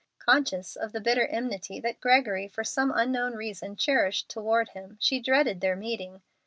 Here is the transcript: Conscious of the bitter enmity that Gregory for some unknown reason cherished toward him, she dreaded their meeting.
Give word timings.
Conscious 0.17 0.75
of 0.75 0.93
the 0.93 0.99
bitter 0.99 1.27
enmity 1.27 1.79
that 1.79 1.99
Gregory 1.99 2.47
for 2.47 2.63
some 2.63 2.91
unknown 2.91 3.35
reason 3.35 3.75
cherished 3.75 4.29
toward 4.29 4.69
him, 4.69 4.97
she 4.99 5.19
dreaded 5.19 5.61
their 5.61 5.75
meeting. 5.75 6.23